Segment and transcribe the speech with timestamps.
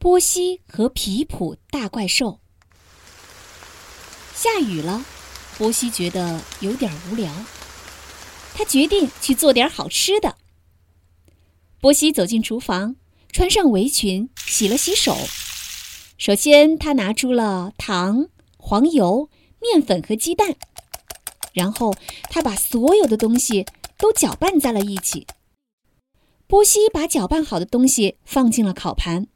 [0.00, 2.38] 波西和皮普大怪兽。
[4.32, 5.04] 下雨了，
[5.58, 7.32] 波西觉得有点无聊，
[8.54, 10.36] 他决定去做点好吃的。
[11.80, 12.94] 波西走进厨房，
[13.32, 15.16] 穿上围裙，洗了洗手。
[16.16, 19.28] 首先，他拿出了糖、黄油、
[19.60, 20.54] 面粉和鸡蛋，
[21.52, 21.92] 然后
[22.30, 25.26] 他把所有的东西都搅拌在了一起。
[26.46, 29.26] 波西把搅拌好的东西放进了烤盘。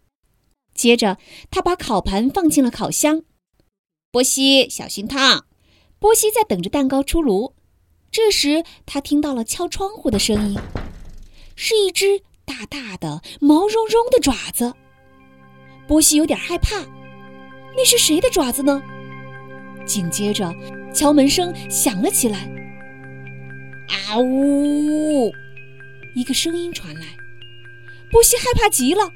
[0.82, 1.16] 接着，
[1.48, 3.22] 他把烤盘放进了烤箱。
[4.10, 5.46] 波西，小心烫！
[6.00, 7.54] 波西在等着蛋糕出炉。
[8.10, 10.58] 这时，他听到了敲窗户的声音，
[11.54, 14.74] 是一只大大的、毛茸茸的爪子。
[15.86, 16.80] 波西有点害怕，
[17.76, 18.82] 那是谁的爪子呢？
[19.86, 20.52] 紧接着，
[20.92, 22.40] 敲门声响了起来。
[23.86, 25.30] 啊呜！
[26.16, 27.06] 一个声音传来，
[28.10, 29.08] 波西害怕极了。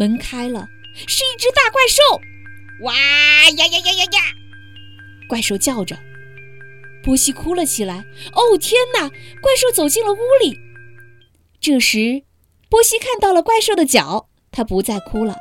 [0.00, 0.66] 门开了，
[1.06, 2.00] 是一只大怪兽！
[2.84, 4.20] 哇呀呀呀呀呀！
[5.28, 5.94] 怪兽叫着，
[7.04, 8.02] 波西哭了起来。
[8.32, 9.10] 哦天哪！
[9.42, 10.58] 怪兽走进了屋里。
[11.60, 12.22] 这时，
[12.70, 15.36] 波西看到了怪兽的脚，他不再哭了。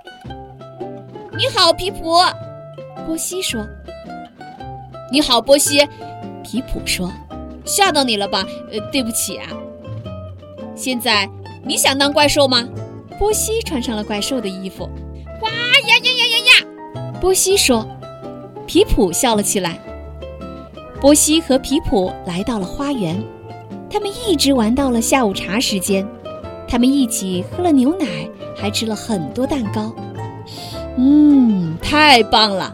[1.38, 2.18] 你好，皮普。
[3.06, 3.66] 波西说。
[5.10, 5.88] 你好，波西。
[6.44, 7.10] 皮普说。
[7.64, 8.46] 吓到你了吧？
[8.74, 9.48] 呃，对不起啊。
[10.76, 11.30] 现在
[11.64, 12.68] 你想当怪兽吗？
[13.20, 14.86] 波西穿上了怪兽的衣服，
[15.42, 17.14] 哇呀呀呀呀呀！
[17.20, 17.86] 波西说
[18.66, 19.78] ：“皮普笑了起来。”
[21.02, 23.22] 波西和皮普来到了花园，
[23.90, 26.08] 他们一直玩到了下午茶时间。
[26.66, 28.06] 他们一起喝了牛奶，
[28.56, 29.94] 还吃了很多蛋糕。
[30.96, 32.74] 嗯，太棒了！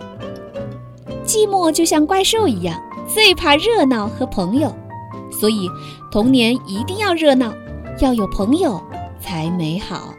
[1.25, 4.71] 寂寞就像怪兽一样，最怕热闹和朋友，
[5.31, 5.67] 所以
[6.11, 7.51] 童年一定要热闹，
[7.99, 8.79] 要有朋友
[9.19, 10.13] 才美好。